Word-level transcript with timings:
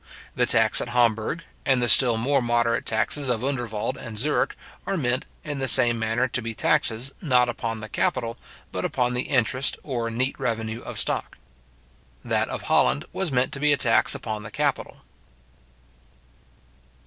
The 0.35 0.47
tax 0.47 0.81
at 0.81 0.89
Hamburg, 0.89 1.43
and 1.63 1.79
the 1.79 1.87
still 1.87 2.17
more 2.17 2.41
moderate 2.41 2.87
taxes 2.87 3.29
of 3.29 3.43
Underwald 3.43 3.97
and 3.97 4.17
Zurich, 4.17 4.55
are 4.87 4.97
meant, 4.97 5.27
in 5.43 5.59
the 5.59 5.67
same 5.67 5.99
manner, 5.99 6.27
to 6.27 6.41
be 6.41 6.55
taxes, 6.55 7.13
not 7.21 7.47
upon 7.47 7.81
the 7.81 7.87
capital, 7.87 8.35
but 8.71 8.83
upon 8.83 9.13
the 9.13 9.29
interest 9.29 9.77
or 9.83 10.09
neat 10.09 10.39
revenue 10.39 10.81
of 10.81 10.97
stock. 10.97 11.37
That 12.25 12.49
of 12.49 12.63
Holland 12.63 13.05
was 13.13 13.31
meant 13.31 13.51
to 13.51 13.59
be 13.59 13.73
a 13.73 13.77
tax 13.77 14.15
upon 14.15 14.41
the 14.41 14.49
capital. 14.49 15.01